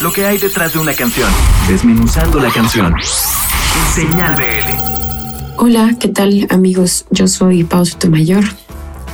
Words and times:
lo 0.00 0.12
que 0.12 0.24
hay 0.24 0.38
detrás 0.38 0.72
de 0.72 0.78
una 0.78 0.94
canción, 0.94 1.28
desmenuzando 1.68 2.40
la 2.40 2.50
canción. 2.50 2.94
Señal 3.94 4.34
BL. 4.34 5.58
Hola, 5.58 5.94
¿qué 6.00 6.08
tal 6.08 6.46
amigos? 6.48 7.04
Yo 7.10 7.28
soy 7.28 7.64
Pau 7.64 7.84
Mayor. 8.08 8.44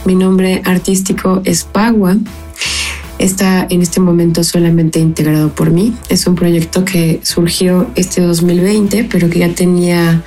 Mi 0.04 0.14
nombre 0.14 0.62
artístico 0.64 1.42
es 1.44 1.64
Pagua. 1.64 2.16
Está 3.18 3.66
en 3.68 3.82
este 3.82 3.98
momento 3.98 4.44
solamente 4.44 5.00
integrado 5.00 5.48
por 5.48 5.70
mí. 5.70 5.92
Es 6.08 6.26
un 6.28 6.37
proyecto 6.37 6.85
que 6.85 7.21
surgió 7.24 7.90
este 7.96 8.21
2020, 8.21 9.08
pero 9.10 9.28
que 9.28 9.40
ya 9.40 9.48
tenía 9.48 10.22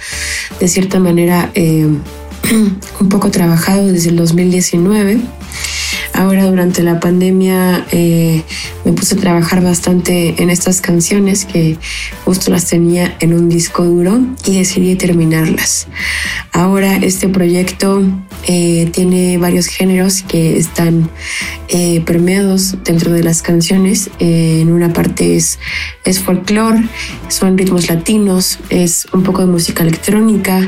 de 0.60 0.68
cierta 0.68 1.00
manera 1.00 1.52
eh, 1.54 1.88
un 3.00 3.10
poco 3.10 3.32
trabajado 3.32 3.88
desde 3.88 4.10
el 4.10 4.18
2019 4.18 5.22
Ahora 6.20 6.48
durante 6.48 6.84
la 6.84 7.00
pandemia 7.00 7.86
eh, 7.94 8.44
me 8.84 8.92
puse 8.92 9.16
a 9.16 9.18
trabajar 9.18 9.64
bastante 9.64 10.44
en 10.44 10.50
estas 10.50 10.82
canciones 10.82 11.46
que 11.46 11.78
justo 12.26 12.52
las 12.52 12.66
tenía 12.66 13.16
en 13.22 13.34
un 13.34 13.48
disco 13.48 13.86
duro 13.86 14.20
y 14.46 14.58
decidí 14.58 14.98
terminarlas. 14.98 15.88
Ahora 16.52 16.98
este 16.98 17.30
proyecto 17.30 18.04
eh, 18.48 18.90
tiene 18.92 19.38
varios 19.38 19.68
géneros 19.68 20.24
que 20.24 20.58
están 20.58 21.10
eh, 21.70 22.02
permeados 22.02 22.76
dentro 22.84 23.14
de 23.14 23.24
las 23.24 23.42
canciones. 23.42 24.10
en 24.20 24.74
una 24.74 24.92
parte 24.92 25.38
es, 25.38 25.58
es 26.04 26.20
folclore, 26.20 26.84
son 27.30 27.58
ritmos 27.58 27.88
latinos, 27.88 28.60
es 28.70 29.08
un 29.14 29.24
poco 29.24 29.40
de 29.40 29.48
música 29.48 29.84
electrónica 29.84 30.68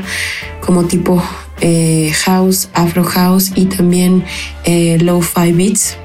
como 0.62 0.84
tipo 0.84 1.22
eh, 1.62 2.12
house, 2.24 2.68
afro 2.74 3.04
house 3.04 3.52
y 3.54 3.66
también 3.66 4.24
eh, 4.64 4.98
low 5.00 5.22
fi 5.22 5.52
beats. 5.52 5.96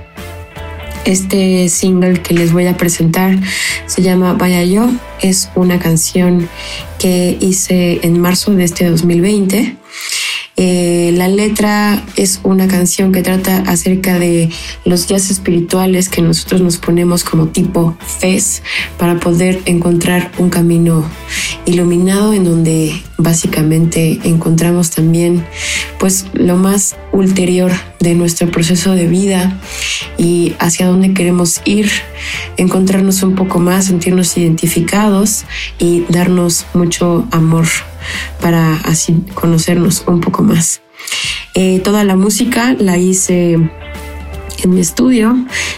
Este 1.03 1.67
single 1.69 2.21
que 2.21 2.33
les 2.33 2.51
voy 2.51 2.67
a 2.67 2.77
presentar 2.77 3.37
se 3.85 4.01
llama 4.01 4.33
Vaya 4.33 4.63
Yo. 4.63 4.89
Es 5.21 5.49
una 5.55 5.79
canción 5.79 6.47
que 6.99 7.37
hice 7.39 7.99
en 8.03 8.19
marzo 8.19 8.53
de 8.53 8.63
este 8.63 8.89
2020 8.89 9.77
eh, 10.59 11.11
la 11.13 11.27
letra 11.27 12.03
es 12.15 12.39
una 12.41 12.67
canción 12.67 13.11
que 13.11 13.21
trata 13.21 13.59
acerca 13.67 14.17
de 14.17 14.49
los 14.85 15.07
días 15.07 15.29
espirituales 15.29 16.09
que 16.09 16.23
nosotros 16.23 16.61
nos 16.61 16.77
ponemos 16.77 17.23
como 17.23 17.49
tipo 17.49 17.95
fes 18.19 18.63
para 18.97 19.19
poder 19.19 19.61
encontrar 19.65 20.31
un 20.39 20.49
camino 20.49 21.05
iluminado 21.67 22.33
en 22.33 22.45
donde 22.45 22.99
básicamente 23.17 24.19
encontramos 24.23 24.89
también 24.89 25.45
pues 25.99 26.25
lo 26.33 26.55
más 26.55 26.95
ulterior 27.11 27.71
de 27.99 28.15
nuestro 28.15 28.49
proceso 28.49 28.95
de 28.95 29.05
vida 29.05 29.59
y 30.17 30.53
hacia 30.59 30.87
dónde 30.87 31.13
queremos 31.13 31.61
ir, 31.65 31.91
encontrarnos 32.55 33.21
un 33.21 33.35
poco 33.35 33.59
más, 33.59 33.85
sentirnos 33.85 34.37
identificados 34.37 35.43
y 35.77 36.05
darnos 36.09 36.65
mucho 36.73 37.27
amor 37.31 37.65
para 38.41 38.75
así 38.77 39.23
conocernos 39.33 40.03
un 40.07 40.21
poco 40.21 40.43
más. 40.43 40.81
Eh, 41.53 41.81
toda 41.83 42.03
la 42.03 42.15
música 42.15 42.75
la 42.79 42.97
hice 42.97 43.57
en 44.63 44.71
mi 44.73 44.81
estudio. 44.81 45.35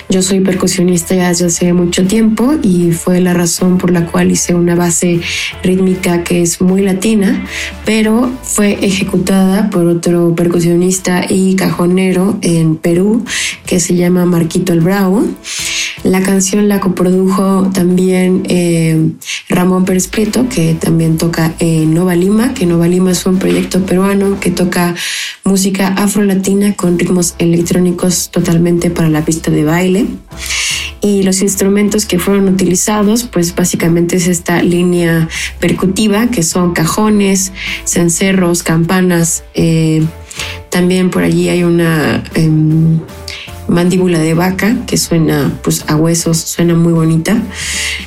Yo 0.09 0.21
soy 0.21 0.39
percusionista 0.39 1.15
ya 1.15 1.29
desde 1.29 1.47
hace 1.47 1.73
mucho 1.73 2.05
tiempo 2.05 2.55
y 2.61 2.91
fue 2.91 3.19
la 3.21 3.33
razón 3.33 3.77
por 3.77 3.91
la 3.91 4.05
cual 4.05 4.31
hice 4.31 4.55
una 4.55 4.75
base 4.75 5.21
rítmica 5.63 6.23
que 6.23 6.41
es 6.41 6.61
muy 6.61 6.81
latina, 6.81 7.45
pero 7.85 8.31
fue 8.43 8.79
ejecutada 8.81 9.69
por 9.69 9.85
otro 9.85 10.33
percusionista 10.35 11.25
y 11.29 11.55
cajonero 11.55 12.37
en 12.41 12.75
Perú 12.75 13.23
que 13.65 13.79
se 13.79 13.95
llama 13.95 14.25
Marquito 14.25 14.73
el 14.73 14.81
Bravo. 14.81 15.25
La 16.03 16.23
canción 16.23 16.69
la 16.69 16.79
coprodujo 16.79 17.69
también 17.73 18.43
eh, 18.47 19.11
Ramón 19.49 19.83
Pérez 19.83 20.07
Prieto, 20.07 20.47
que 20.47 20.73
también 20.73 21.17
toca 21.17 21.53
en 21.59 21.93
Nova 21.93 22.15
Lima, 22.15 22.53
que 22.53 22.65
Nova 22.65 22.87
Lima 22.87 23.11
es 23.11 23.25
un 23.25 23.37
proyecto 23.37 23.85
peruano 23.85 24.39
que 24.39 24.49
toca 24.49 24.95
música 25.43 25.89
afro-latina 25.89 26.73
con 26.75 26.97
ritmos 26.97 27.35
electrónicos 27.37 28.29
totalmente 28.31 28.89
para 28.89 29.09
la 29.09 29.25
pista 29.25 29.51
de 29.51 29.65
baile. 29.65 30.05
Y 31.01 31.23
los 31.23 31.41
instrumentos 31.41 32.05
que 32.05 32.19
fueron 32.19 32.47
utilizados, 32.47 33.23
pues 33.23 33.55
básicamente 33.55 34.17
es 34.17 34.27
esta 34.27 34.61
línea 34.61 35.27
percutiva, 35.59 36.27
que 36.27 36.43
son 36.43 36.73
cajones, 36.73 37.51
cencerros, 37.85 38.63
campanas. 38.63 39.43
Eh, 39.53 40.03
también 40.69 41.09
por 41.09 41.23
allí 41.23 41.49
hay 41.49 41.63
una... 41.63 42.23
Em, 42.35 42.68
Mandíbula 43.69 44.19
de 44.19 44.33
Vaca, 44.33 44.75
que 44.85 44.97
suena 44.97 45.51
pues 45.63 45.85
a 45.87 45.95
huesos, 45.95 46.37
suena 46.37 46.75
muy 46.75 46.93
bonita. 46.93 47.41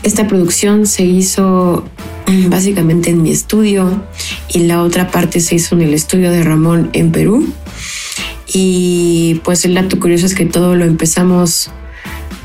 Esta 0.03 0.27
producción 0.27 0.87
se 0.87 1.05
hizo 1.05 1.85
mm, 2.27 2.51
básicamente 2.51 3.11
en 3.11 3.23
mi 3.23 3.31
estudio 3.31 4.03
y 4.49 4.61
la 4.61 4.83
otra 4.83 5.11
parte 5.11 5.41
se 5.41 5.57
hizo 5.57 5.75
en 5.75 5.83
el 5.83 5.95
estudio 5.95 6.31
de 6.31 6.43
Ramón 6.43 6.91
en 6.93 7.13
Perú. 7.13 7.47
Y 8.53 9.41
pues 9.45 9.65
el 9.65 9.75
dato 9.75 9.99
curioso 9.99 10.27
es 10.27 10.35
que 10.35 10.45
todo 10.45 10.77
lo 10.77 10.85
empezamos 10.85 11.71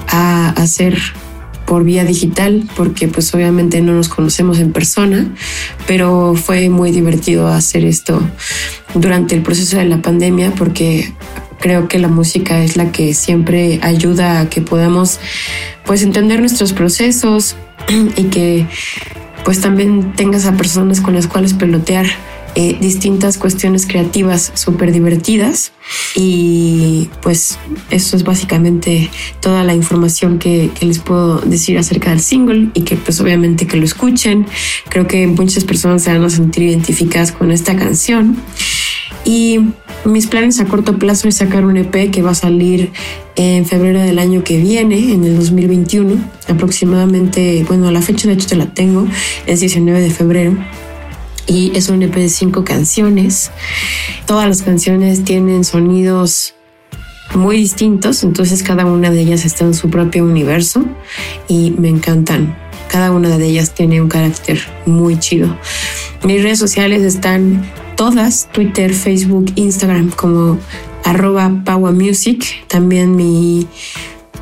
a 0.08 0.50
hacer 0.52 0.98
por 1.68 1.84
vía 1.84 2.06
digital, 2.06 2.68
porque 2.78 3.10
pues 3.10 3.34
obviamente 3.34 3.82
no 3.82 3.92
nos 3.92 4.08
conocemos 4.08 4.60
en 4.60 4.72
persona, 4.72 5.30
pero 5.86 6.34
fue 6.34 6.70
muy 6.70 6.92
divertido 6.92 7.50
hacer 7.50 7.84
esto 7.84 8.22
durante 8.96 9.36
el 9.36 9.44
proceso 9.44 9.78
de 9.78 9.84
la 9.84 10.02
pandemia, 10.02 10.52
porque 10.52 11.14
creo 11.60 11.88
que 11.88 12.00
la 12.00 12.08
música 12.08 12.64
es 12.64 12.78
la 12.78 12.92
que 12.92 13.14
siempre 13.14 13.80
ayuda 13.82 14.40
a 14.40 14.50
que 14.50 14.62
podamos 14.62 15.20
pues 15.86 16.04
entender 16.04 16.40
nuestros 16.40 16.74
procesos 16.74 17.56
y 18.18 18.24
que 18.26 18.68
pues 19.44 19.62
también 19.62 20.14
tengas 20.14 20.46
a 20.46 20.54
personas 20.58 21.00
con 21.00 21.14
las 21.14 21.28
cuales 21.28 21.54
pelotear 21.54 22.06
eh, 22.56 22.76
distintas 22.82 23.38
cuestiones 23.38 23.86
creativas 23.86 24.52
súper 24.56 24.92
divertidas 24.92 25.74
y 26.16 27.08
pues 27.22 27.60
eso 27.92 28.16
es 28.18 28.24
básicamente 28.24 29.12
toda 29.42 29.64
la 29.64 29.76
información 29.76 30.40
que, 30.40 30.72
que, 30.78 30.88
les 30.88 30.98
puedo 30.98 31.40
decir 31.42 31.78
acerca 31.78 32.10
del 32.10 32.20
single 32.20 32.70
y 32.74 32.82
que 32.82 32.96
pues 32.96 33.22
obviamente 33.22 33.68
que 33.68 33.78
lo 33.78 33.86
escuchen. 33.86 34.48
Creo 34.90 35.08
que 35.08 35.28
muchas 35.28 35.66
personas 35.66 36.02
se 36.02 36.12
van 36.12 36.24
a 36.24 36.32
sentir 36.32 36.64
identificadas 36.64 37.32
con 37.32 37.52
esta 37.52 37.76
canción. 37.76 38.36
Y 39.24 39.60
mis 40.06 40.28
planes 40.28 40.60
a 40.60 40.66
corto 40.66 40.98
plazo 40.98 41.28
es 41.28 41.36
sacar 41.36 41.66
un 41.66 41.78
EP 41.78 42.12
que 42.12 42.22
va 42.22 42.32
a 42.32 42.36
salir 42.36 42.92
en 43.36 43.66
febrero 43.66 44.00
del 44.00 44.20
año 44.20 44.44
que 44.44 44.58
viene, 44.58 45.14
en 45.14 45.24
el 45.24 45.36
2021, 45.38 46.16
aproximadamente, 46.48 47.66
bueno, 47.68 47.92
la 47.92 48.02
fecha 48.02 48.28
de 48.28 48.36
hecho 48.36 48.48
te 48.48 48.56
la 48.56 48.74
tengo, 48.74 49.08
es 49.46 49.60
19 49.60 50.00
de 50.02 50.10
febrero. 50.10 50.58
Y 51.46 51.72
es 51.76 51.88
un 51.88 52.02
EP 52.04 52.14
de 52.14 52.30
cinco 52.30 52.66
canciones. 52.66 53.52
Todas 54.26 54.48
las 54.48 54.64
canciones 54.64 55.24
tienen 55.24 55.64
sonidos 55.64 56.56
muy 57.36 57.58
distintos, 57.58 58.24
entonces 58.24 58.64
cada 58.64 58.86
una 58.86 59.12
de 59.12 59.22
ellas 59.22 59.46
está 59.46 59.64
en 59.66 59.74
su 59.74 59.90
propio 59.90 60.26
universo 60.26 60.84
y 61.48 61.72
me 61.72 61.90
encantan. 61.90 62.56
Cada 62.90 63.12
una 63.12 63.38
de 63.38 63.46
ellas 63.46 63.74
tiene 63.74 64.02
un 64.02 64.10
carácter 64.10 64.60
muy 64.86 65.20
chido. 65.20 65.58
Mis 66.24 66.42
redes 66.42 66.60
sociales 66.60 67.04
están 67.04 67.66
todas, 67.98 68.48
Twitter, 68.54 68.94
Facebook, 68.94 69.52
Instagram 69.56 70.12
como 70.12 70.58
arroba 71.04 71.50
Music. 71.50 72.46
También 72.68 73.18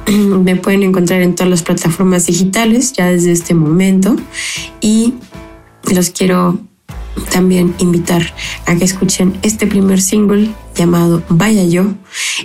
me 0.43 0.55
pueden 0.57 0.83
encontrar 0.83 1.21
en 1.21 1.33
todas 1.33 1.49
las 1.49 1.63
plataformas 1.63 2.27
digitales 2.27 2.94
ya 2.94 3.07
desde 3.07 3.31
este 3.31 3.55
momento. 3.55 4.15
Y 4.81 5.15
los 5.91 6.11
quiero 6.11 6.59
también 7.31 7.73
invitar 7.79 8.33
a 8.67 8.75
que 8.75 8.83
escuchen 8.83 9.39
este 9.41 9.65
primer 9.65 10.01
single 10.01 10.51
llamado 10.75 11.23
Vaya 11.29 11.63
Yo 11.63 11.94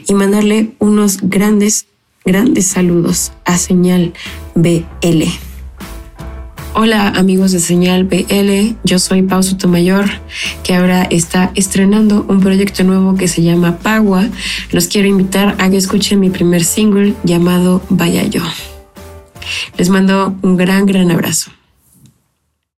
y 0.06 0.14
mandarle 0.14 0.72
unos 0.78 1.18
grandes, 1.22 1.86
grandes 2.24 2.68
saludos 2.68 3.32
a 3.44 3.58
Señal 3.58 4.14
BL. 4.54 5.49
Hola 6.72 7.08
amigos 7.08 7.50
de 7.50 7.58
Señal 7.58 8.04
BL, 8.04 8.76
yo 8.84 9.00
soy 9.00 9.22
Pau 9.22 9.42
Sotomayor, 9.42 10.08
que 10.62 10.76
ahora 10.76 11.02
está 11.10 11.50
estrenando 11.56 12.24
un 12.28 12.38
proyecto 12.40 12.84
nuevo 12.84 13.16
que 13.16 13.26
se 13.26 13.42
llama 13.42 13.78
Pagua. 13.78 14.28
Los 14.70 14.86
quiero 14.86 15.08
invitar 15.08 15.56
a 15.58 15.68
que 15.68 15.76
escuchen 15.76 16.20
mi 16.20 16.30
primer 16.30 16.62
single 16.62 17.14
llamado 17.24 17.82
Vaya 17.88 18.22
Yo. 18.22 18.42
Les 19.78 19.88
mando 19.88 20.36
un 20.42 20.56
gran, 20.56 20.86
gran 20.86 21.10
abrazo. 21.10 21.50